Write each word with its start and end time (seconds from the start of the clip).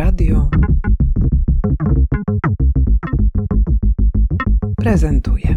Radio 0.00 0.48
prezentuje. 4.76 5.56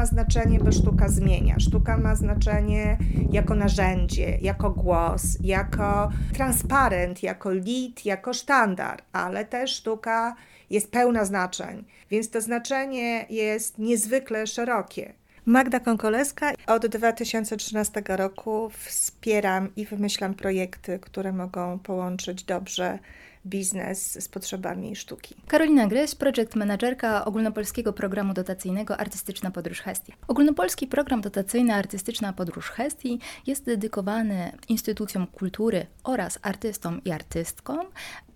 Ma 0.00 0.06
znaczenie, 0.06 0.58
bo 0.58 0.72
sztuka 0.72 1.08
zmienia. 1.08 1.54
Sztuka 1.58 1.98
ma 1.98 2.14
znaczenie 2.14 2.98
jako 3.30 3.54
narzędzie, 3.54 4.38
jako 4.40 4.70
głos, 4.70 5.22
jako 5.40 6.10
transparent, 6.32 7.22
jako 7.22 7.52
lit, 7.52 8.04
jako 8.04 8.32
sztandar, 8.32 9.02
ale 9.12 9.44
też 9.44 9.70
sztuka 9.70 10.34
jest 10.70 10.90
pełna 10.90 11.24
znaczeń, 11.24 11.84
więc 12.10 12.30
to 12.30 12.40
znaczenie 12.40 13.26
jest 13.30 13.78
niezwykle 13.78 14.46
szerokie. 14.46 15.12
Magda 15.46 15.80
Konkoleska 15.80 16.52
od 16.66 16.86
2013 16.86 18.02
roku 18.08 18.70
wspieram 18.70 19.68
i 19.76 19.86
wymyślam 19.86 20.34
projekty, 20.34 20.98
które 20.98 21.32
mogą 21.32 21.78
połączyć 21.78 22.44
dobrze 22.44 22.98
biznes 23.46 24.24
z 24.24 24.28
potrzebami 24.28 24.96
sztuki. 24.96 25.34
Karolina 25.48 25.86
Gryś, 25.86 26.14
project 26.14 26.54
managerka 26.54 27.24
ogólnopolskiego 27.24 27.92
programu 27.92 28.34
dotacyjnego 28.34 28.96
Artystyczna 28.96 29.50
Podróż 29.50 29.80
Hestii. 29.80 30.12
Ogólnopolski 30.28 30.86
program 30.86 31.20
dotacyjny 31.20 31.74
Artystyczna 31.74 32.32
Podróż 32.32 32.70
Hestii 32.70 33.18
jest 33.46 33.64
dedykowany 33.64 34.52
instytucjom 34.68 35.26
kultury 35.26 35.86
oraz 36.04 36.38
artystom 36.42 37.04
i 37.04 37.10
artystkom. 37.10 37.86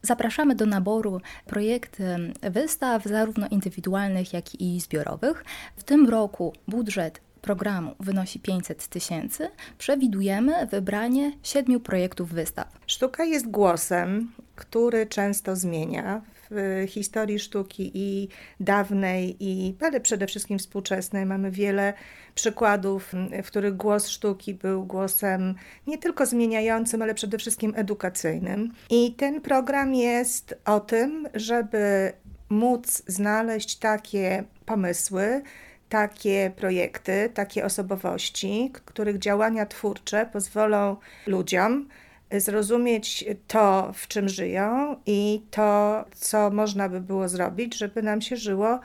Zapraszamy 0.02 0.54
do 0.54 0.66
naboru 0.66 1.20
projekty 1.46 2.32
wystaw, 2.42 3.04
zarówno 3.04 3.48
indywidualnych, 3.48 4.32
jak 4.32 4.60
i 4.60 4.80
zbiorowych. 4.80 5.44
W 5.76 5.84
tym 5.84 6.08
roku 6.08 6.52
budżet 6.68 7.20
programu 7.44 7.94
wynosi 8.00 8.40
500 8.40 8.88
tysięcy, 8.88 9.50
przewidujemy 9.78 10.66
wybranie 10.66 11.32
siedmiu 11.42 11.80
projektów 11.80 12.32
wystaw. 12.32 12.68
Sztuka 12.86 13.24
jest 13.24 13.50
głosem, 13.50 14.32
który 14.56 15.06
często 15.06 15.56
zmienia 15.56 16.22
w 16.50 16.84
historii 16.88 17.38
sztuki 17.38 17.90
i 17.94 18.28
dawnej, 18.60 19.36
i, 19.40 19.74
ale 19.80 20.00
przede 20.00 20.26
wszystkim 20.26 20.58
współczesnej. 20.58 21.26
Mamy 21.26 21.50
wiele 21.50 21.94
przykładów, 22.34 23.12
w 23.42 23.46
których 23.46 23.76
głos 23.76 24.08
sztuki 24.08 24.54
był 24.54 24.84
głosem 24.84 25.54
nie 25.86 25.98
tylko 25.98 26.26
zmieniającym, 26.26 27.02
ale 27.02 27.14
przede 27.14 27.38
wszystkim 27.38 27.72
edukacyjnym. 27.76 28.72
I 28.90 29.12
ten 29.12 29.40
program 29.40 29.94
jest 29.94 30.54
o 30.64 30.80
tym, 30.80 31.28
żeby 31.34 32.12
móc 32.48 33.02
znaleźć 33.06 33.76
takie 33.76 34.44
pomysły, 34.66 35.42
takie 35.88 36.52
projekty, 36.56 37.30
takie 37.34 37.64
osobowości, 37.64 38.70
których 38.84 39.18
działania 39.18 39.66
twórcze 39.66 40.26
pozwolą 40.32 40.96
ludziom 41.26 41.88
zrozumieć 42.32 43.24
to, 43.48 43.92
w 43.94 44.08
czym 44.08 44.28
żyją 44.28 44.96
i 45.06 45.42
to, 45.50 46.04
co 46.14 46.50
można 46.50 46.88
by 46.88 47.00
było 47.00 47.28
zrobić, 47.28 47.78
żeby 47.78 48.02
nam 48.02 48.20
się 48.20 48.36
żyło 48.36 48.80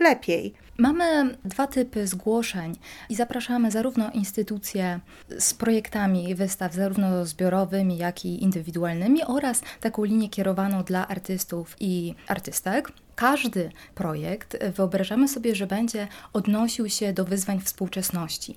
lepiej. 0.00 0.54
Mamy 0.78 1.36
dwa 1.44 1.66
typy 1.66 2.06
zgłoszeń 2.06 2.76
i 3.08 3.14
zapraszamy 3.14 3.70
zarówno 3.70 4.10
instytucje 4.10 5.00
z 5.38 5.54
projektami 5.54 6.34
wystaw, 6.34 6.74
zarówno 6.74 7.26
zbiorowymi, 7.26 7.98
jak 7.98 8.24
i 8.24 8.42
indywidualnymi, 8.42 9.24
oraz 9.24 9.62
taką 9.80 10.04
linię 10.04 10.28
kierowaną 10.28 10.82
dla 10.82 11.08
artystów 11.08 11.76
i 11.80 12.14
artystek. 12.28 12.92
Każdy 13.14 13.70
projekt 13.94 14.64
wyobrażamy 14.64 15.28
sobie, 15.28 15.54
że 15.54 15.66
będzie 15.66 16.08
odnosił 16.32 16.88
się 16.88 17.12
do 17.12 17.24
wyzwań 17.24 17.60
współczesności. 17.60 18.56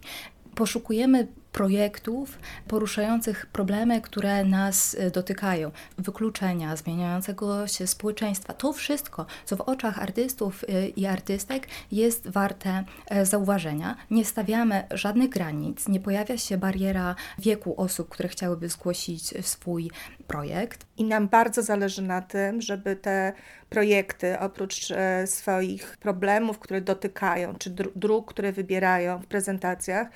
Poszukujemy 0.56 1.28
projektów 1.54 2.40
poruszających 2.68 3.46
problemy, 3.46 4.02
które 4.02 4.46
nas 4.46 4.96
e, 5.00 5.12
dotykają, 5.12 5.72
wykluczenia, 5.98 6.76
zmieniającego 6.76 7.68
się 7.68 7.88
społeczeństwa. 7.88 8.54
To 8.54 8.74
wszystko, 8.74 9.26
co 9.46 9.56
w 9.56 9.62
oczach 9.62 10.00
artystów 10.00 10.64
e, 10.64 10.88
i 10.88 11.06
artystek 11.06 11.68
jest 11.92 12.30
warte 12.30 12.84
e, 13.08 13.26
zauważenia. 13.26 13.96
Nie 14.12 14.26
stawiamy 14.26 14.84
żadnych 14.92 15.30
granic, 15.30 15.88
nie 15.88 16.00
pojawia 16.00 16.38
się 16.38 16.58
bariera 16.58 17.16
wieku 17.40 17.82
osób, 17.82 18.10
które 18.10 18.30
chciałyby 18.30 18.70
zgłosić 18.70 19.46
swój 19.46 19.92
projekt. 20.28 20.86
I 20.98 21.04
nam 21.04 21.28
bardzo 21.28 21.62
zależy 21.62 22.02
na 22.02 22.22
tym, 22.22 22.62
żeby 22.62 22.96
te 22.96 23.34
projekty, 23.70 24.40
oprócz 24.40 24.88
swoich 25.26 25.98
problemów, 25.98 26.60
które 26.60 26.82
dotykają, 26.82 27.56
czy 27.56 27.70
dróg, 27.96 28.34
które 28.34 28.52
wybierają 28.52 29.20
w 29.20 29.26
prezentacjach, 29.26 30.08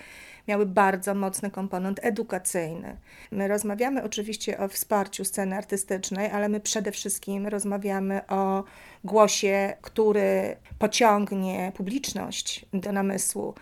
miały 0.47 0.65
bardzo 0.65 1.15
mocny 1.15 1.51
komponent 1.51 1.99
edukacyjny. 2.03 2.97
My 3.31 3.47
rozmawiamy 3.47 4.03
oczywiście 4.03 4.59
o 4.59 4.67
wsparciu 4.67 5.25
sceny 5.25 5.55
artystycznej, 5.55 6.31
ale 6.31 6.49
my 6.49 6.59
przede 6.59 6.91
wszystkim 6.91 7.47
rozmawiamy 7.47 8.27
o 8.27 8.63
głosie, 9.03 9.73
który 9.81 10.55
pociągnie 10.79 11.71
publiczność 11.75 12.65
do 12.73 12.91
namysłu 12.91 13.53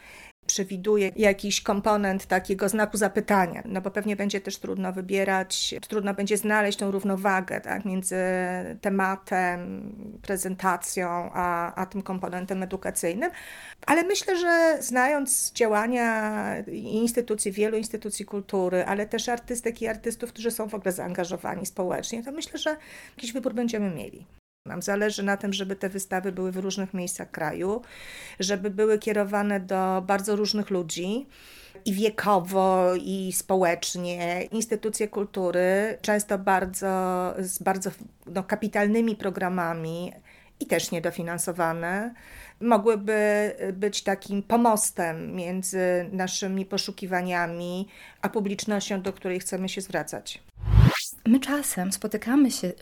przewiduje 0.47 1.11
jakiś 1.15 1.61
komponent 1.61 2.25
takiego 2.25 2.69
znaku 2.69 2.97
zapytania, 2.97 3.63
no 3.65 3.81
bo 3.81 3.91
pewnie 3.91 4.15
będzie 4.15 4.41
też 4.41 4.57
trudno 4.57 4.93
wybierać, 4.93 5.75
trudno 5.87 6.13
będzie 6.13 6.37
znaleźć 6.37 6.77
tą 6.77 6.91
równowagę 6.91 7.61
tak, 7.61 7.85
między 7.85 8.15
tematem, 8.81 9.91
prezentacją, 10.21 11.29
a, 11.33 11.75
a 11.75 11.85
tym 11.85 12.01
komponentem 12.01 12.63
edukacyjnym. 12.63 13.31
Ale 13.85 14.03
myślę, 14.03 14.39
że 14.39 14.77
znając 14.79 15.51
działania 15.51 16.57
instytucji, 16.71 17.51
wielu 17.51 17.77
instytucji 17.77 18.25
kultury, 18.25 18.85
ale 18.85 19.05
też 19.05 19.29
artystek 19.29 19.81
i 19.81 19.87
artystów, 19.87 20.29
którzy 20.29 20.51
są 20.51 20.69
w 20.69 20.75
ogóle 20.75 20.91
zaangażowani 20.91 21.65
społecznie, 21.65 22.23
to 22.23 22.31
myślę, 22.31 22.59
że 22.59 22.77
jakiś 23.17 23.33
wybór 23.33 23.53
będziemy 23.53 23.95
mieli. 23.95 24.25
Nam 24.65 24.81
zależy 24.81 25.23
na 25.23 25.37
tym, 25.37 25.53
żeby 25.53 25.75
te 25.75 25.89
wystawy 25.89 26.31
były 26.31 26.51
w 26.51 26.57
różnych 26.57 26.93
miejscach 26.93 27.31
kraju, 27.31 27.81
żeby 28.39 28.69
były 28.69 28.99
kierowane 28.99 29.59
do 29.59 30.03
bardzo 30.07 30.35
różnych 30.35 30.69
ludzi 30.69 31.27
i 31.85 31.93
wiekowo, 31.93 32.95
i 32.95 33.33
społecznie. 33.33 34.43
Instytucje 34.51 35.07
kultury, 35.07 35.97
często 36.01 36.37
bardzo 36.37 36.87
z 37.39 37.59
bardzo 37.59 37.91
no, 38.25 38.43
kapitalnymi 38.43 39.15
programami 39.15 40.13
i 40.59 40.65
też 40.65 40.91
niedofinansowane, 40.91 42.13
mogłyby 42.61 43.51
być 43.73 44.03
takim 44.03 44.43
pomostem 44.43 45.35
między 45.35 46.09
naszymi 46.11 46.65
poszukiwaniami 46.65 47.87
a 48.21 48.29
publicznością, 48.29 49.01
do 49.01 49.13
której 49.13 49.39
chcemy 49.39 49.69
się 49.69 49.81
zwracać. 49.81 50.43
My 51.27 51.39
czasem 51.39 51.91
spotykamy 51.91 52.51
się 52.51 52.73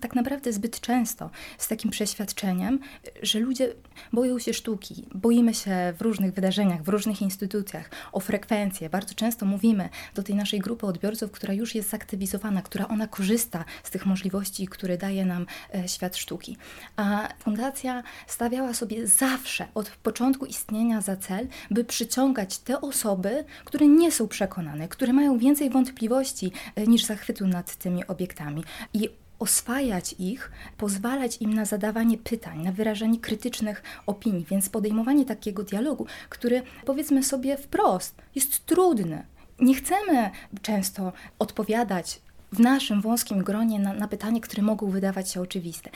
tak 0.00 0.14
naprawdę 0.14 0.52
zbyt 0.52 0.80
często 0.80 1.30
z 1.58 1.68
takim 1.68 1.90
przeświadczeniem, 1.90 2.78
że 3.22 3.38
ludzie 3.38 3.74
boją 4.12 4.38
się 4.38 4.54
sztuki, 4.54 5.06
boimy 5.14 5.54
się 5.54 5.94
w 5.98 6.02
różnych 6.02 6.32
wydarzeniach, 6.34 6.82
w 6.82 6.88
różnych 6.88 7.22
instytucjach 7.22 7.90
o 8.12 8.20
frekwencję. 8.20 8.90
Bardzo 8.90 9.14
często 9.14 9.46
mówimy 9.46 9.88
do 10.14 10.22
tej 10.22 10.34
naszej 10.34 10.60
grupy 10.60 10.86
odbiorców, 10.86 11.30
która 11.30 11.54
już 11.54 11.74
jest 11.74 11.90
zaktywizowana, 11.90 12.62
która 12.62 12.88
ona 12.88 13.06
korzysta 13.06 13.64
z 13.84 13.90
tych 13.90 14.06
możliwości, 14.06 14.66
które 14.66 14.98
daje 14.98 15.24
nam 15.24 15.46
e, 15.74 15.88
świat 15.88 16.16
sztuki. 16.16 16.56
A 16.96 17.28
fundacja 17.38 18.02
stawiała 18.26 18.74
sobie 18.74 19.06
zawsze 19.06 19.66
od 19.74 19.90
początku 19.90 20.46
istnienia 20.46 21.00
za 21.00 21.16
cel, 21.16 21.48
by 21.70 21.84
przyciągać 21.84 22.58
te 22.58 22.80
osoby, 22.80 23.44
które 23.64 23.86
nie 23.86 24.12
są 24.12 24.28
przekonane, 24.28 24.88
które 24.88 25.12
mają 25.12 25.38
więcej 25.38 25.70
wątpliwości 25.70 26.52
e, 26.74 26.86
niż 26.86 27.04
zachwytu 27.04 27.46
nad 27.46 27.75
tymi 27.76 28.06
obiektami 28.06 28.64
i 28.94 29.08
oswajać 29.38 30.14
ich, 30.18 30.50
pozwalać 30.76 31.36
im 31.40 31.54
na 31.54 31.64
zadawanie 31.64 32.18
pytań, 32.18 32.62
na 32.62 32.72
wyrażanie 32.72 33.20
krytycznych 33.20 33.82
opinii, 34.06 34.46
więc 34.50 34.68
podejmowanie 34.68 35.24
takiego 35.24 35.62
dialogu, 35.62 36.06
który 36.28 36.62
powiedzmy 36.84 37.24
sobie 37.24 37.56
wprost, 37.56 38.14
jest 38.34 38.66
trudny. 38.66 39.26
Nie 39.60 39.74
chcemy 39.74 40.30
często 40.62 41.12
odpowiadać 41.38 42.20
w 42.52 42.60
naszym 42.60 43.00
wąskim 43.00 43.42
gronie 43.44 43.78
na, 43.78 43.92
na 43.92 44.08
pytanie, 44.08 44.40
które 44.40 44.62
mogą 44.62 44.90
wydawać 44.90 45.30
się 45.30 45.40
oczywiste, 45.40 45.90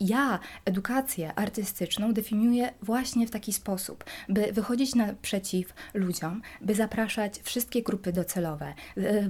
ja 0.00 0.38
edukację 0.64 1.34
artystyczną 1.34 2.12
definiuję 2.12 2.72
właśnie 2.82 3.26
w 3.26 3.30
taki 3.30 3.52
sposób, 3.52 4.04
by 4.28 4.52
wychodzić 4.52 4.94
naprzeciw 4.94 5.74
ludziom, 5.94 6.42
by 6.60 6.74
zapraszać 6.74 7.40
wszystkie 7.42 7.82
grupy 7.82 8.12
docelowe. 8.12 8.74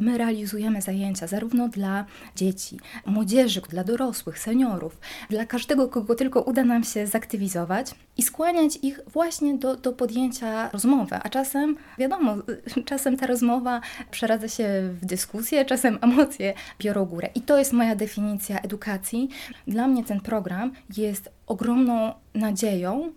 My 0.01 0.19
realizujemy 0.19 0.83
zajęcia 0.83 1.27
zarówno 1.27 1.69
dla 1.69 2.05
dzieci, 2.37 2.81
młodzieży, 3.07 3.61
dla 3.61 3.85
dorosłych, 3.85 4.39
seniorów, 4.39 4.99
dla 5.31 5.47
każdego, 5.47 5.89
kogo 5.89 6.15
tylko 6.15 6.43
uda 6.43 6.65
nam 6.65 6.85
się 6.85 7.07
zaktywizować 7.07 7.95
i 8.17 8.23
skłaniać 8.23 8.79
ich 8.83 9.01
właśnie 9.07 9.55
do, 9.55 9.77
do 9.77 9.93
podjęcia 9.93 10.71
rozmowy. 10.71 11.17
A 11.23 11.29
czasem, 11.29 11.77
wiadomo, 11.99 12.37
czasem 12.85 13.17
ta 13.17 13.27
rozmowa 13.27 13.81
przeradza 14.11 14.49
się 14.49 14.69
w 15.03 15.07
dyskusję, 15.07 15.65
czasem 15.65 15.99
emocje 16.01 16.55
biorą 16.79 17.05
górę. 17.05 17.29
I 17.35 17.41
to 17.41 17.59
jest 17.59 17.73
moja 17.73 17.97
definicja 17.97 18.61
edukacji. 18.61 19.29
Dla 19.67 19.89
mnie 19.89 20.05
ten 20.05 20.21
program 20.21 20.73
jest 20.97 21.29
ogromną 21.47 22.13
nadzieją, 22.35 23.13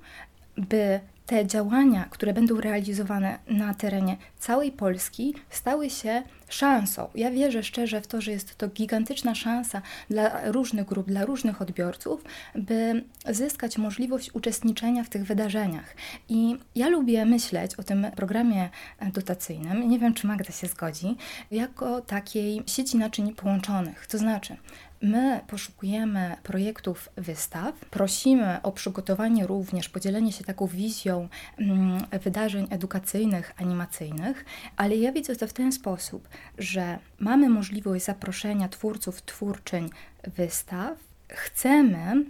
by 0.58 1.00
te 1.26 1.46
działania, 1.46 2.06
które 2.10 2.34
będą 2.34 2.62
realizowane 2.62 3.40
na 3.48 3.74
terenie 3.74 4.18
całej 4.40 4.72
Polski, 4.72 5.36
stały 5.50 5.90
się 5.90 6.24
szansą. 6.50 7.08
Ja 7.16 7.32
wierzę 7.32 7.64
szczerze 7.64 8.02
w 8.02 8.08
to, 8.08 8.22
że 8.22 8.32
jest 8.32 8.56
to 8.56 8.68
gigantyczna 8.68 9.36
szansa 9.36 9.82
dla 10.10 10.52
różnych 10.52 10.86
grup, 10.86 11.08
dla 11.08 11.26
różnych 11.26 11.62
odbiorców, 11.62 12.24
by 12.56 13.04
zyskać 13.30 13.78
możliwość 13.78 14.36
uczestniczenia 14.36 15.04
w 15.04 15.10
tych 15.10 15.26
wydarzeniach. 15.26 15.96
I 16.30 16.58
ja 16.76 16.90
lubię 16.90 17.26
myśleć 17.26 17.76
o 17.76 17.84
tym 17.84 18.08
programie 18.16 18.70
dotacyjnym, 19.14 19.90
nie 19.90 20.00
wiem 20.00 20.14
czy 20.14 20.28
Magda 20.28 20.52
się 20.52 20.68
zgodzi, 20.68 21.16
jako 21.52 22.02
takiej 22.02 22.64
sieci 22.66 22.98
naczyń 22.98 23.34
połączonych. 23.36 24.08
To 24.08 24.18
znaczy, 24.18 24.58
My 25.02 25.42
poszukujemy 25.48 26.36
projektów 26.44 27.10
wystaw, 27.16 27.76
prosimy 27.76 28.62
o 28.62 28.72
przygotowanie 28.72 29.48
również, 29.48 29.90
podzielenie 29.90 30.32
się 30.32 30.44
taką 30.44 30.68
wizją 30.68 31.30
mm, 31.58 32.06
wydarzeń 32.24 32.68
edukacyjnych, 32.70 33.54
animacyjnych, 33.58 34.46
ale 34.78 34.96
ja 34.96 35.12
widzę 35.12 35.36
to 35.36 35.48
w 35.48 35.54
ten 35.54 35.72
sposób, 35.72 36.28
że 36.58 37.00
mamy 37.20 37.50
możliwość 37.50 38.06
zaproszenia 38.06 38.70
twórców, 38.70 39.22
twórczyń 39.22 39.90
wystaw. 40.24 40.98
Chcemy, 41.30 42.26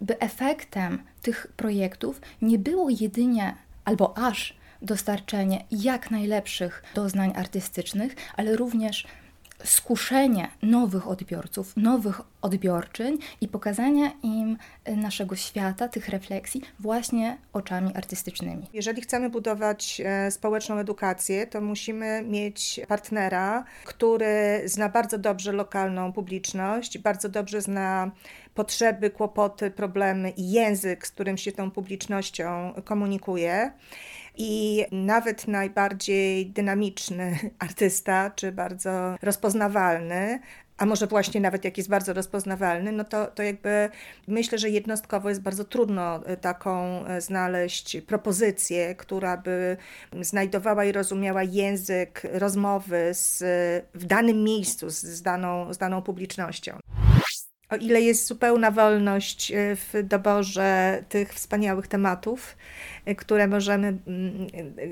by 0.00 0.18
efektem 0.18 1.02
tych 1.22 1.46
projektów 1.56 2.20
nie 2.42 2.58
było 2.58 2.88
jedynie 3.00 3.54
albo 3.84 4.18
aż 4.18 4.56
dostarczenie 4.82 5.64
jak 5.70 6.10
najlepszych 6.10 6.82
doznań 6.94 7.32
artystycznych, 7.36 8.16
ale 8.36 8.56
również 8.56 9.06
skuszenie 9.64 10.48
nowych 10.62 11.08
odbiorców, 11.08 11.76
nowych 11.76 12.20
odbiorczyń 12.42 13.18
i 13.40 13.48
pokazania 13.48 14.10
im 14.22 14.58
e, 14.84 14.96
naszego 14.96 15.36
świata, 15.36 15.88
tych 15.88 16.08
refleksji 16.08 16.60
właśnie 16.78 17.38
oczami 17.52 17.94
artystycznymi. 17.94 18.66
Jeżeli 18.72 19.02
chcemy 19.02 19.30
budować 19.30 20.02
e, 20.04 20.30
społeczną 20.30 20.76
edukację, 20.78 21.46
to 21.46 21.60
musimy 21.60 22.22
mieć 22.22 22.80
partnera, 22.88 23.64
który 23.84 24.62
zna 24.64 24.88
bardzo 24.88 25.18
dobrze 25.18 25.52
lokalną 25.52 26.12
publiczność, 26.12 26.98
bardzo 26.98 27.28
dobrze 27.28 27.60
zna 27.60 28.10
potrzeby, 28.54 29.10
kłopoty, 29.10 29.70
problemy 29.70 30.30
i 30.30 30.52
język, 30.52 31.06
z 31.06 31.10
którym 31.10 31.36
się 31.36 31.52
tą 31.52 31.70
publicznością 31.70 32.74
komunikuje. 32.84 33.72
I 34.36 34.84
nawet 34.92 35.48
najbardziej 35.48 36.46
dynamiczny 36.46 37.38
artysta, 37.58 38.30
czy 38.30 38.52
bardzo 38.52 39.16
rozpoznawalny, 39.22 40.40
a 40.78 40.86
może 40.86 41.06
właśnie 41.06 41.40
nawet 41.40 41.64
jak 41.64 41.76
jest 41.76 41.90
bardzo 41.90 42.12
rozpoznawalny, 42.12 42.92
no 42.92 43.04
to, 43.04 43.26
to 43.26 43.42
jakby 43.42 43.88
myślę, 44.28 44.58
że 44.58 44.70
jednostkowo 44.70 45.28
jest 45.28 45.42
bardzo 45.42 45.64
trudno 45.64 46.26
e, 46.26 46.36
taką 46.36 47.04
e, 47.06 47.20
znaleźć 47.20 47.96
propozycję, 48.06 48.94
która 48.94 49.36
by 49.36 49.76
znajdowała 50.20 50.84
i 50.84 50.92
rozumiała 50.92 51.42
język 51.42 52.22
rozmowy 52.32 53.10
z, 53.12 53.44
w 53.94 54.04
danym 54.04 54.44
miejscu 54.44 54.90
z, 54.90 55.02
z, 55.02 55.22
daną, 55.22 55.74
z 55.74 55.78
daną 55.78 56.02
publicznością. 56.02 56.78
O 57.74 57.76
ile 57.76 58.00
jest 58.00 58.26
zupełna 58.26 58.70
wolność 58.70 59.52
e, 59.52 59.76
w 59.76 59.92
doborze 60.02 61.02
tych 61.08 61.34
wspaniałych 61.34 61.88
tematów, 61.88 62.56
e, 63.04 63.14
które 63.14 63.46
możemy, 63.48 63.86
mm, 63.86 64.46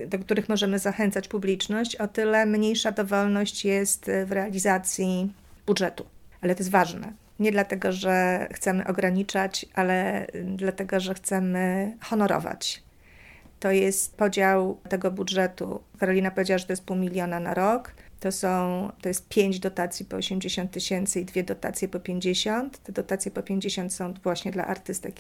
do 0.07 0.19
których 0.19 0.49
możemy 0.49 0.79
zachęcać 0.79 1.29
publiczność, 1.29 1.97
o 1.97 2.09
tyle 2.09 2.47
mniejsza 2.47 2.93
dowolność 2.93 3.65
jest 3.65 4.11
w 4.27 4.33
realizacji 4.33 5.33
budżetu. 5.67 6.07
Ale 6.41 6.55
to 6.55 6.61
jest 6.61 6.71
ważne. 6.71 7.13
Nie 7.39 7.53
dlatego, 7.53 7.93
że 7.93 8.47
chcemy 8.53 8.87
ograniczać, 8.87 9.67
ale 9.75 10.27
dlatego, 10.45 11.01
że 11.01 11.15
chcemy 11.15 11.93
honorować. 12.01 12.83
To 13.61 13.71
jest 13.71 14.17
podział 14.17 14.79
tego 14.89 15.11
budżetu. 15.11 15.83
Karolina 15.99 16.31
powiedziała, 16.31 16.59
że 16.59 16.67
to 16.67 16.73
jest 16.73 16.85
pół 16.85 16.97
miliona 16.97 17.41
na 17.41 17.55
rok. 17.55 17.93
To, 18.23 18.33
są, 18.33 18.91
to 19.01 19.09
jest 19.09 19.29
pięć 19.29 19.59
dotacji 19.59 20.07
po 20.07 20.17
80 20.17 20.71
tysięcy 20.71 21.21
i 21.21 21.25
dwie 21.25 21.43
dotacje 21.43 21.89
po 21.89 22.01
50. 22.01 22.83
Te 22.83 22.93
dotacje 22.93 23.31
po 23.31 23.43
50 23.43 23.93
są 23.93 24.15
właśnie 24.15 24.53
dla 24.53 24.67
artystek, 24.67 25.15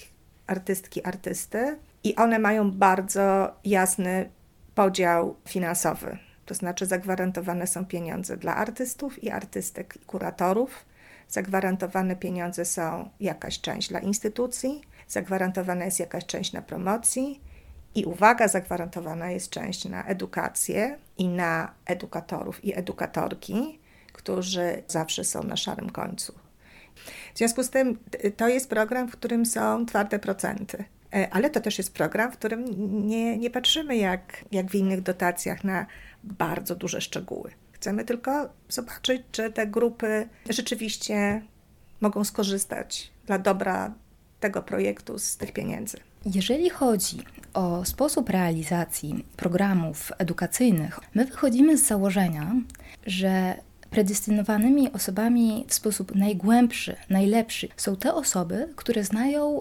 artystki, 0.46 1.04
artysty 1.04 1.78
i 2.04 2.16
one 2.16 2.38
mają 2.38 2.70
bardzo 2.70 3.52
jasny 3.64 4.30
podział 4.74 5.36
finansowy. 5.48 6.18
To 6.46 6.54
znaczy 6.54 6.86
zagwarantowane 6.86 7.66
są 7.66 7.86
pieniądze 7.86 8.36
dla 8.36 8.56
artystów 8.56 9.24
i 9.24 9.30
artystek 9.30 9.98
i 10.02 10.04
kuratorów. 10.04 10.84
Zagwarantowane 11.28 12.16
pieniądze 12.16 12.64
są 12.64 13.08
jakaś 13.20 13.60
część 13.60 13.88
dla 13.88 14.00
instytucji, 14.00 14.80
zagwarantowana 15.08 15.84
jest 15.84 16.00
jakaś 16.00 16.26
część 16.26 16.52
na 16.52 16.62
promocji 16.62 17.40
i 17.94 18.04
uwaga, 18.04 18.48
zagwarantowana 18.48 19.30
jest 19.30 19.50
część 19.50 19.84
na 19.84 20.04
edukację 20.04 20.98
i 21.18 21.28
na 21.28 21.74
edukatorów 21.86 22.64
i 22.64 22.78
edukatorki, 22.78 23.78
którzy 24.12 24.82
zawsze 24.88 25.24
są 25.24 25.42
na 25.42 25.56
szarym 25.56 25.90
końcu. 25.90 26.34
W 27.34 27.38
związku 27.38 27.62
z 27.62 27.70
tym 27.70 27.98
to 28.36 28.48
jest 28.48 28.70
program, 28.70 29.08
w 29.08 29.12
którym 29.12 29.46
są 29.46 29.86
twarde 29.86 30.18
procenty. 30.18 30.84
E, 31.14 31.28
ale 31.30 31.50
to 31.50 31.60
też 31.60 31.78
jest 31.78 31.94
program, 31.94 32.32
w 32.32 32.36
którym 32.36 32.64
nie, 33.08 33.38
nie 33.38 33.50
patrzymy 33.50 33.96
jak, 33.96 34.44
jak 34.52 34.70
w 34.70 34.74
innych 34.74 35.00
dotacjach 35.00 35.64
na 35.64 35.86
bardzo 36.24 36.74
duże 36.76 37.00
szczegóły. 37.00 37.50
Chcemy 37.72 38.04
tylko 38.04 38.48
zobaczyć, 38.68 39.22
czy 39.32 39.52
te 39.52 39.66
grupy 39.66 40.28
rzeczywiście 40.50 41.42
mogą 42.00 42.24
skorzystać 42.24 43.12
dla 43.26 43.38
dobra 43.38 43.94
tego 44.40 44.62
projektu 44.62 45.18
z 45.18 45.36
tych 45.36 45.52
pieniędzy. 45.52 45.96
Jeżeli 46.26 46.70
chodzi 46.70 47.18
o 47.54 47.84
sposób 47.84 48.30
realizacji 48.30 49.24
programów 49.36 50.12
edukacyjnych, 50.18 51.00
my 51.14 51.24
wychodzimy 51.24 51.78
z 51.78 51.86
założenia, 51.86 52.54
że 53.06 53.54
predestynowanymi 53.90 54.92
osobami 54.92 55.64
w 55.68 55.74
sposób 55.74 56.14
najgłębszy, 56.14 56.96
najlepszy 57.10 57.68
są 57.76 57.96
te 57.96 58.14
osoby, 58.14 58.68
które 58.76 59.04
znają 59.04 59.60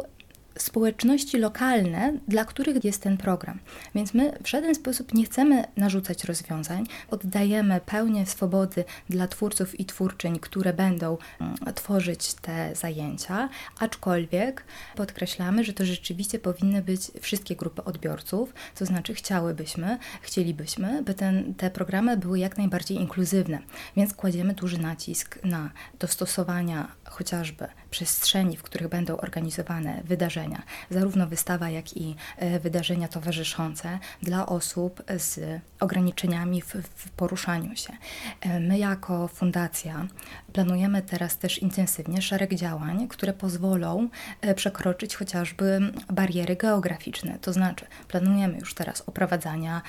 społeczności 0.58 1.38
lokalne, 1.38 2.14
dla 2.28 2.46
których 2.46 2.84
jest 2.84 3.02
ten 3.02 3.18
program. 3.18 3.60
Więc 3.96 4.14
my 4.14 4.38
w 4.44 4.48
żaden 4.48 4.76
sposób 4.76 5.14
nie 5.14 5.26
chcemy 5.26 5.64
narzucać 5.78 6.24
rozwiązań, 6.24 6.86
oddajemy 7.12 7.82
pełnię 7.86 8.26
swobody 8.26 8.84
dla 9.10 9.28
twórców 9.28 9.80
i 9.80 9.86
twórczyń, 9.86 10.40
które 10.40 10.74
będą 10.74 11.18
mm, 11.42 11.56
tworzyć 11.76 12.34
te 12.34 12.76
zajęcia, 12.76 13.50
aczkolwiek 13.80 14.64
podkreślamy, 14.96 15.64
że 15.64 15.74
to 15.74 15.86
rzeczywiście 15.86 16.40
powinny 16.40 16.82
być 16.82 17.02
wszystkie 17.22 17.56
grupy 17.56 17.84
odbiorców, 17.84 18.54
to 18.76 18.86
znaczy 18.86 19.14
chciałybyśmy, 19.14 19.98
chcielibyśmy, 20.22 21.04
by 21.04 21.14
ten, 21.14 21.54
te 21.54 21.70
programy 21.70 22.18
były 22.18 22.40
jak 22.40 22.58
najbardziej 22.58 22.98
inkluzywne, 22.98 23.60
więc 23.96 24.14
kładziemy 24.14 24.54
duży 24.54 24.78
nacisk 24.78 25.40
na 25.44 25.70
dostosowania 26.00 26.92
chociażby 27.04 27.68
przestrzeni, 27.92 28.58
w 28.58 28.64
których 28.64 28.88
będą 28.88 29.18
organizowane 29.18 30.02
wydarzenia, 30.06 30.41
zarówno 30.90 31.28
wystawa, 31.28 31.70
jak 31.70 31.98
i 31.98 32.16
e, 32.38 32.60
wydarzenia 32.60 33.08
towarzyszące 33.08 34.00
dla 34.22 34.46
osób 34.46 35.04
z 35.18 35.62
ograniczeniami 35.80 36.62
w, 36.62 36.76
w 36.96 37.10
poruszaniu 37.10 37.76
się. 37.76 37.94
E, 38.42 38.60
my, 38.60 38.80
jako 38.80 39.28
fundacja, 39.28 40.08
planujemy 40.54 41.02
teraz 41.02 41.38
też 41.38 41.60
intensywnie 41.60 42.22
szereg 42.22 42.54
działań, 42.54 43.08
które 43.08 43.34
pozwolą 43.34 44.10
e, 44.42 44.56
przekroczyć 44.56 45.16
chociażby 45.16 45.80
bariery 46.10 46.56
geograficzne. 46.56 47.40
To 47.42 47.54
znaczy, 47.54 47.86
planujemy 48.08 48.58
już 48.58 48.74
teraz 48.74 49.02
oprowadzania 49.02 49.82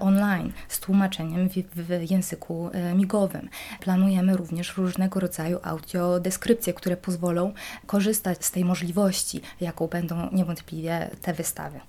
online 0.00 0.52
z 0.68 0.80
tłumaczeniem 0.80 1.48
w, 1.48 1.52
w 1.74 2.10
języku 2.10 2.70
migowym. 2.94 3.48
Planujemy 3.80 4.36
również 4.36 4.76
różnego 4.76 5.20
rodzaju 5.20 5.58
audiodeskrypcje, 5.62 6.74
które 6.74 6.96
pozwolą 6.96 7.52
korzystać 7.86 8.44
z 8.44 8.50
tej 8.50 8.64
możliwości, 8.64 9.40
jaką 9.60 9.88
będą 10.00 10.30
niewątpliwie 10.32 11.10
te 11.22 11.32
wystawy. 11.32 11.80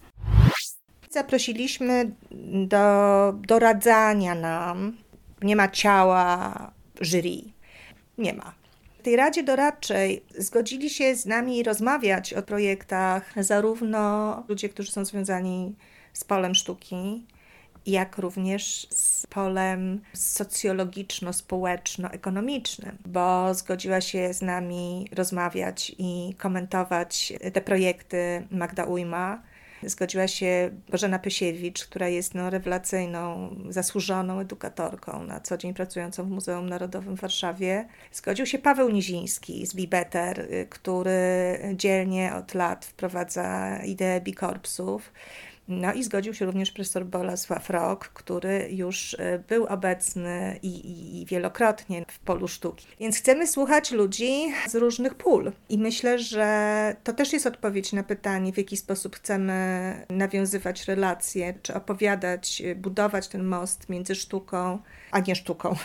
Zaprosiliśmy 1.10 2.12
do 2.68 3.34
doradzania 3.34 4.36
nam. 4.36 4.98
Nie 5.42 5.56
ma 5.56 5.68
ciała 5.68 6.72
jury. 7.02 7.42
Nie 8.18 8.34
ma. 8.34 8.54
W 9.00 9.04
tej 9.04 9.16
Radzie 9.16 9.44
Doradczej 9.44 10.24
zgodzili 10.38 10.90
się 10.90 11.16
z 11.16 11.26
nami 11.26 11.64
rozmawiać 11.64 12.34
o 12.34 12.42
projektach 12.42 13.34
zarówno 13.38 14.44
ludzie, 14.48 14.70
którzy 14.70 14.92
są 14.92 15.06
związani 15.06 15.76
z 16.14 16.24
polem 16.24 16.56
sztuki, 16.56 17.26
jak 17.86 18.18
również 18.18 18.88
z 18.90 19.28
polem 19.28 20.02
socjologiczno-społeczno-ekonomicznym, 20.14 22.98
bo 23.06 23.54
zgodziła 23.54 24.02
się 24.02 24.34
z 24.34 24.42
nami 24.42 25.08
rozmawiać 25.12 25.96
i 25.98 26.36
komentować 26.38 27.34
te 27.54 27.62
projekty 27.62 28.48
Magda 28.52 28.84
Ujma. 28.84 29.44
Zgodziła 29.84 30.28
się 30.28 30.70
Bożena 30.90 31.20
Pysiewicz, 31.20 31.86
która 31.86 32.08
jest 32.08 32.36
no, 32.36 32.50
rewelacyjną, 32.50 33.56
zasłużoną 33.70 34.40
edukatorką, 34.40 35.24
na 35.24 35.40
co 35.40 35.58
dzień 35.58 35.74
pracującą 35.74 36.24
w 36.24 36.30
Muzeum 36.30 36.70
Narodowym 36.70 37.18
w 37.18 37.22
Warszawie. 37.22 37.88
Zgodził 38.12 38.46
się 38.46 38.58
Paweł 38.58 38.90
Niziński 38.90 39.66
z 39.66 39.76
Bibeter, 39.76 40.48
który 40.70 41.60
dzielnie 41.76 42.36
od 42.36 42.54
lat 42.54 42.86
wprowadza 42.86 43.78
ideę 43.84 44.22
bikorpsów 44.22 45.12
No 45.72 45.94
i 45.94 46.04
zgodził 46.04 46.34
się 46.34 46.46
również 46.46 46.72
profesor 46.72 47.06
Bolesław 47.06 47.70
Rok, 47.70 48.08
który 48.08 48.68
już 48.72 49.14
y, 49.14 49.44
był 49.48 49.66
obecny 49.66 50.60
i, 50.62 50.68
i, 50.68 51.22
i, 51.22 51.26
wielokrotnie 51.26 52.06
w 52.08 52.20
polu 52.20 52.48
sztuki. 52.48 52.88
Więc 53.00 53.18
chcemy 53.18 53.48
słuchać 53.48 53.92
ludzi 53.92 54.54
z 54.68 54.76
różnych 54.76 55.16
pól. 55.16 55.52
I 55.70 55.78
myślę, 55.78 56.20
że 56.20 56.96
to 57.04 57.14
też 57.14 57.34
jest 57.34 57.48
odpowiedź 57.48 57.94
na 57.94 58.04
pytanie, 58.04 58.54
w 58.54 58.58
jaki 58.58 58.78
sposób 58.78 59.16
chcemy 59.16 60.06
nawiązywać 60.10 60.86
relacje, 60.86 61.54
czy 61.62 61.74
opowiadać, 61.74 62.62
y, 62.62 62.76
budować 62.76 63.28
ten 63.28 63.44
most 63.44 63.90
między 63.90 64.16
sztuką 64.16 64.80
a 65.12 65.20
nie 65.20 65.36
sztuką. 65.36 65.76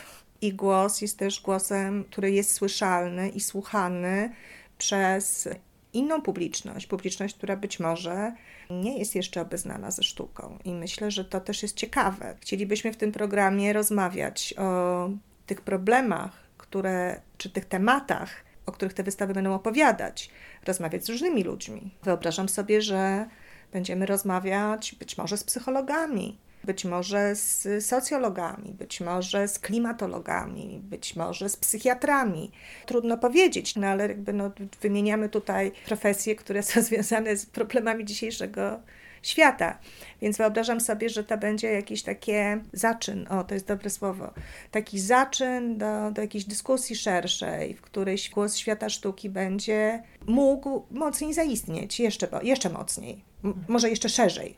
I 0.41 0.53
głos 0.53 1.01
jest 1.01 1.19
też 1.19 1.41
głosem, 1.41 2.05
który 2.05 2.31
jest 2.31 2.53
słyszalny 2.53 3.29
i 3.29 3.41
słuchany 3.41 4.31
przez 4.79 5.49
inną 5.97 6.23
publiczność, 6.23 6.87
publiczność, 6.87 7.35
która 7.35 7.57
być 7.57 7.81
może 7.81 8.33
nie 8.71 8.99
jest 8.99 9.15
jeszcze 9.15 9.41
obeznana 9.41 9.91
ze 9.91 10.03
sztuką. 10.03 10.59
I 10.65 10.73
myślę, 10.73 11.11
że 11.11 11.25
to 11.25 11.41
też 11.41 11.63
jest 11.63 11.77
ciekawe. 11.77 12.37
Chcielibyśmy 12.41 12.93
w 12.93 12.97
tym 12.97 13.13
programie 13.13 13.73
rozmawiać 13.73 14.55
o 14.59 15.11
tych 15.47 15.61
problemach, 15.61 16.33
które, 16.59 17.21
czy 17.39 17.51
tych 17.51 17.65
tematach, 17.65 18.45
o 18.67 18.73
których 18.73 18.95
te 18.95 19.03
wystawy 19.03 19.35
będą 19.35 19.55
opowiadać, 19.55 20.31
rozmawiać 20.67 21.05
z 21.05 21.09
różnymi 21.09 21.45
ludźmi. 21.45 21.91
Wyobrażam 22.03 22.49
sobie, 22.49 22.83
że 22.83 23.27
będziemy 23.73 24.07
rozmawiać 24.07 24.95
być 24.95 25.19
może 25.19 25.37
z 25.37 25.45
psychologami, 25.45 26.39
być 26.67 26.85
może 26.85 27.35
z 27.35 27.85
socjologami, 27.87 28.73
być 28.73 29.01
może 29.01 29.49
z 29.49 29.59
klimatologami, 29.59 30.81
być 30.83 31.17
może 31.17 31.49
z 31.49 31.57
psychiatrami. 31.57 32.53
Trudno 32.87 33.19
powiedzieć, 33.19 33.77
no 33.77 33.87
ale 33.87 34.09
jakby 34.09 34.33
no, 34.33 34.51
wymieniamy 34.81 35.29
tutaj 35.29 35.73
profesje, 35.87 36.37
które 36.37 36.63
są 36.63 36.83
związane 36.89 37.37
z 37.37 37.47
problemami 37.47 38.05
dzisiejszego 38.05 38.81
świata. 39.23 39.79
Więc 40.23 40.37
wyobrażam 40.37 40.81
sobie, 40.81 41.09
że 41.09 41.25
to 41.25 41.39
będzie 41.39 41.73
jakiś 41.73 42.03
takie 42.03 42.61
zaczyn, 42.73 43.27
o 43.31 43.45
to 43.45 43.55
jest 43.55 43.67
dobre 43.67 43.91
słowo, 43.91 44.31
taki 44.71 45.01
zaczyn 45.01 45.79
do, 45.79 46.11
do 46.11 46.23
jakiejś 46.23 46.45
dyskusji 46.45 46.97
szerszej, 46.97 47.75
w 47.75 47.81
której 47.81 48.19
głos 48.35 48.57
świata 48.57 48.89
sztuki 48.89 49.31
będzie 49.31 50.03
mógł 50.27 50.87
mocniej 50.91 51.35
zaistnieć, 51.35 52.01
jeszcze, 52.01 52.29
jeszcze 52.43 52.71
mocniej, 52.71 53.25
może 53.69 53.91
jeszcze 53.91 54.09
szerzej. 54.09 54.57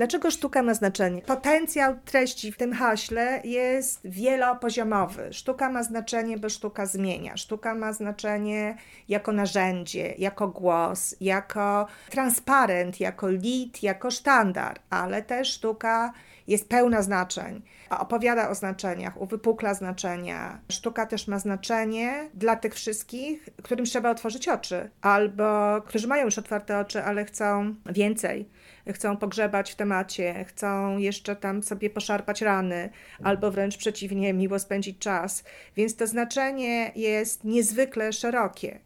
Dlaczego 0.00 0.30
sztuka 0.30 0.62
ma 0.62 0.74
znaczenie? 0.74 1.22
Potencjał 1.22 1.94
treści 2.04 2.52
w 2.52 2.56
tym 2.56 2.72
haśle 2.72 3.40
jest 3.44 4.00
wielopoziomowy. 4.04 5.32
Sztuka 5.32 5.70
ma 5.70 5.82
znaczenie, 5.82 6.38
bo 6.38 6.48
sztuka 6.48 6.86
zmienia. 6.86 7.36
Sztuka 7.36 7.74
ma 7.74 7.92
znaczenie 7.92 8.76
jako 9.08 9.32
narzędzie, 9.32 10.14
jako 10.18 10.48
głos, 10.48 11.16
jako 11.20 11.86
transparent, 12.10 13.00
jako 13.00 13.28
lit, 13.28 13.82
jako 13.82 14.10
sztandar, 14.10 14.80
ale 14.90 15.22
też 15.22 15.48
sztuka 15.48 16.12
jest 16.46 16.68
pełna 16.68 17.02
znaczeń, 17.02 17.62
opowiada 17.90 18.48
o 18.48 18.54
znaczeniach, 18.54 19.20
uwypukla 19.20 19.74
znaczenia. 19.74 20.58
Sztuka 20.68 21.06
też 21.06 21.28
ma 21.28 21.38
znaczenie 21.38 22.28
dla 22.34 22.56
tych 22.56 22.74
wszystkich, 22.74 23.48
którym 23.62 23.86
trzeba 23.86 24.10
otworzyć 24.10 24.48
oczy, 24.48 24.90
albo 25.00 25.80
którzy 25.86 26.08
mają 26.08 26.24
już 26.24 26.38
otwarte 26.38 26.78
oczy, 26.78 27.02
ale 27.04 27.24
chcą 27.24 27.74
więcej 27.86 28.48
chcą 28.92 29.16
pogrzebać 29.16 29.72
w 29.72 29.76
temacie, 29.76 30.44
chcą 30.48 30.98
jeszcze 30.98 31.36
tam 31.36 31.62
sobie 31.62 31.90
poszarpać 31.90 32.42
rany, 32.42 32.90
albo 33.22 33.50
wręcz 33.50 33.76
przeciwnie, 33.76 34.32
miło 34.32 34.58
spędzić 34.58 34.98
czas. 34.98 35.44
Więc 35.76 35.96
to 35.96 36.06
znaczenie 36.06 36.92
jest 36.96 37.44
niezwykle 37.44 38.12
szerokie. 38.12 38.80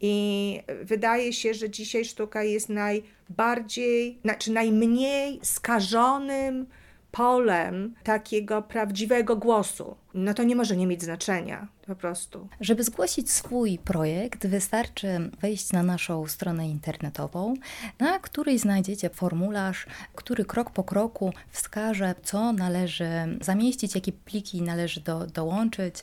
I 0.00 0.60
wydaje 0.82 1.32
się, 1.32 1.54
że 1.54 1.70
dzisiaj 1.70 2.04
sztuka 2.04 2.42
jest 2.42 2.68
najbardziej, 2.68 4.18
znaczy 4.22 4.52
najmniej 4.52 5.40
skażonym 5.42 6.66
polem 7.12 7.94
takiego 8.04 8.62
prawdziwego 8.62 9.36
głosu. 9.36 9.96
No 10.16 10.34
to 10.34 10.42
nie 10.42 10.56
może 10.56 10.76
nie 10.76 10.86
mieć 10.86 11.02
znaczenia 11.02 11.68
po 11.86 11.96
prostu. 11.96 12.48
Żeby 12.60 12.84
zgłosić 12.84 13.30
swój 13.30 13.78
projekt, 13.78 14.46
wystarczy 14.46 15.30
wejść 15.40 15.72
na 15.72 15.82
naszą 15.82 16.26
stronę 16.26 16.68
internetową, 16.68 17.54
na 18.00 18.18
której 18.18 18.58
znajdziecie 18.58 19.10
formularz, 19.10 19.86
który 20.14 20.44
krok 20.44 20.70
po 20.70 20.84
kroku 20.84 21.32
wskaże, 21.50 22.14
co 22.22 22.52
należy 22.52 23.08
zamieścić, 23.40 23.94
jakie 23.94 24.12
pliki 24.12 24.62
należy 24.62 25.00
do, 25.00 25.26
dołączyć. 25.26 25.94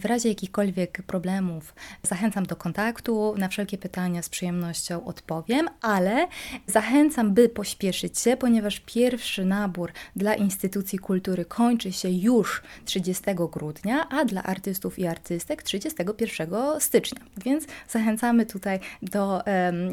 W 0.00 0.04
razie 0.04 0.28
jakichkolwiek 0.28 1.02
problemów 1.02 1.74
zachęcam 2.02 2.46
do 2.46 2.56
kontaktu. 2.56 3.34
Na 3.38 3.48
wszelkie 3.48 3.78
pytania 3.78 4.22
z 4.22 4.28
przyjemnością 4.28 5.04
odpowiem, 5.04 5.68
ale 5.80 6.28
zachęcam, 6.66 7.34
by 7.34 7.48
pośpieszyć 7.48 8.18
się, 8.18 8.36
ponieważ 8.36 8.80
pierwszy 8.86 9.44
nabór 9.44 9.92
dla 10.16 10.34
instytucji 10.34 10.98
kultury 10.98 11.44
kończy 11.44 11.92
się 11.92 12.10
już 12.10 12.62
30 12.84 13.24
grudnia, 13.48 14.08
a 14.08 14.24
dla 14.24 14.42
artystów 14.42 14.98
i 14.98 15.06
artystek 15.06 15.62
31 15.62 16.50
stycznia. 16.78 17.20
Więc 17.44 17.64
zachęcamy 17.88 18.46
tutaj 18.46 18.80
do 19.02 19.42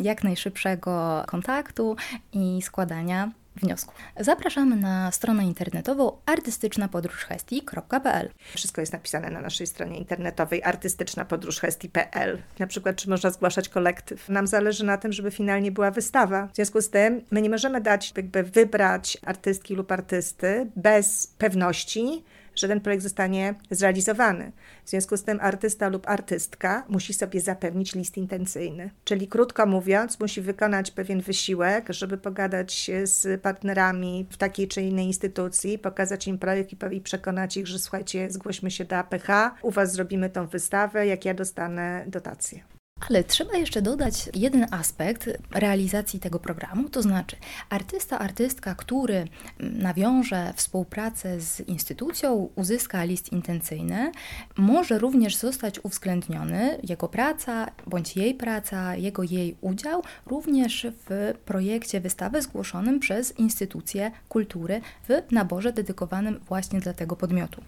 jak 0.02 0.24
najszybszego 0.24 1.24
kontaktu 1.28 1.96
i 2.34 2.62
składania 2.62 3.32
wniosków. 3.56 3.96
Zapraszamy 4.20 4.76
na 4.76 5.12
stronę 5.12 5.46
internetową 5.46 6.18
artystycznapodróżhesti.pl. 6.26 8.30
Wszystko 8.56 8.82
jest 8.82 8.94
napisane 8.94 9.32
na 9.32 9.42
naszej 9.42 9.68
stronie 9.68 9.98
internetowej 9.98 10.64
artystycznapodróżhesti.pl. 10.64 12.42
Na 12.60 12.68
przykład, 12.68 12.96
czy 12.96 13.10
można 13.10 13.30
zgłaszać 13.30 13.70
kolektyw. 13.70 14.30
Nam 14.30 14.48
zależy 14.48 14.86
na 14.86 14.98
tym, 14.98 15.14
żeby 15.14 15.32
finalnie 15.32 15.72
była 15.72 15.92
wystawa. 15.92 16.48
W 16.48 16.56
związku 16.56 16.82
z 16.82 16.90
tym 16.90 17.22
my 17.32 17.42
nie 17.42 17.50
możemy 17.50 17.82
dać, 17.82 18.14
jakby 18.18 18.44
wybrać 18.44 19.18
artystki 19.26 19.76
lub 19.76 19.92
artysty 19.92 20.72
bez 20.76 21.28
pewności, 21.38 22.24
że 22.56 22.68
ten 22.68 22.82
projekt 22.82 23.04
zostanie 23.04 23.56
zrealizowany. 23.72 24.52
W 24.86 24.90
związku 24.90 25.18
z 25.18 25.24
tym 25.24 25.40
artysta 25.42 25.90
lub 25.90 26.10
artystka 26.10 26.84
musi 26.90 27.14
sobie 27.14 27.42
zapewnić 27.42 27.96
list 27.96 28.18
intencyjny. 28.18 28.90
Czyli 29.04 29.28
krótko 29.28 29.66
mówiąc, 29.66 30.20
musi 30.20 30.42
wykonać 30.42 30.92
pewien 30.92 31.22
wysiłek, 31.22 31.86
żeby 31.90 32.18
pogadać 32.18 32.92
z 33.04 33.42
partnerami 33.42 34.28
w 34.30 34.38
takiej 34.38 34.68
czy 34.68 34.82
innej 34.82 35.06
instytucji, 35.06 35.80
pokazać 35.80 36.28
im 36.28 36.38
projekt 36.38 36.72
i 36.92 37.02
przekonać 37.02 37.58
ich, 37.58 37.68
że 37.68 37.80
słuchajcie, 37.80 38.32
zgłośmy 38.32 38.72
się 38.72 38.86
do 38.86 38.98
APH, 38.98 39.28
u 39.62 39.72
Was 39.72 39.92
zrobimy 39.92 40.30
tą 40.30 40.48
wystawę, 40.48 41.08
jak 41.08 41.26
ja 41.26 41.34
dostanę 41.34 42.06
dotację. 42.08 42.75
Ale 43.10 43.24
trzeba 43.24 43.58
jeszcze 43.58 43.82
dodać 43.82 44.30
jeden 44.34 44.68
aspekt 44.72 45.30
realizacji 45.52 46.20
tego 46.20 46.40
programu, 46.40 46.90
to 46.90 47.02
znaczy 47.02 47.36
artysta, 47.70 48.20
artystka, 48.20 48.76
który 48.76 49.28
nawiąże 49.60 50.54
współpracę 50.56 51.42
z 51.42 51.60
instytucją, 51.60 52.50
uzyska 52.56 53.04
list 53.04 53.32
intencyjny, 53.32 54.12
może 54.58 55.00
również 55.00 55.36
zostać 55.36 55.80
uwzględniony, 55.84 56.80
jego 56.84 57.08
praca 57.08 57.72
bądź 57.88 58.16
jej 58.16 58.34
praca, 58.36 58.96
jego 58.96 59.24
jej 59.24 59.58
udział 59.62 60.04
również 60.26 60.88
w 61.10 61.34
projekcie 61.46 62.02
wystawy 62.02 62.42
zgłoszonym 62.42 63.00
przez 63.00 63.40
instytucje 63.40 64.12
kultury 64.30 64.82
w 65.10 65.32
naborze 65.32 65.74
dedykowanym 65.74 66.40
właśnie 66.48 66.80
dla 66.80 66.94
tego 66.94 67.16
podmiotu. 67.16 67.62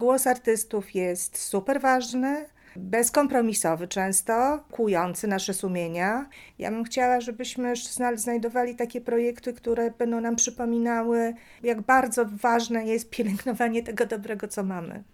Głos 0.00 0.26
artystów 0.26 0.94
jest 0.94 1.38
super 1.38 1.80
ważny 1.80 2.46
bezkompromisowy 2.76 3.88
często, 3.88 4.64
kujący 4.70 5.26
nasze 5.26 5.54
sumienia. 5.54 6.28
Ja 6.58 6.70
bym 6.70 6.84
chciała, 6.84 7.20
żebyśmy 7.20 7.72
znajdowali 8.14 8.74
takie 8.76 9.00
projekty, 9.00 9.52
które 9.52 9.90
będą 9.90 10.20
nam 10.20 10.36
przypominały, 10.36 11.34
jak 11.62 11.80
bardzo 11.80 12.24
ważne 12.42 12.86
jest 12.86 13.10
pielęgnowanie 13.10 13.82
tego 13.82 14.06
dobrego, 14.06 14.48
co 14.48 14.64
mamy. 14.64 15.04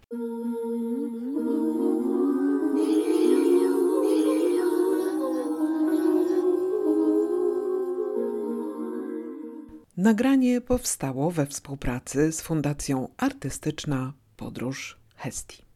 Nagranie 9.97 10.61
powstało 10.61 11.31
we 11.31 11.45
współpracy 11.45 12.31
z 12.31 12.41
Fundacją 12.41 13.07
Artystyczna 13.17 14.13
Podróż 14.37 14.99
Hesti. 15.15 15.66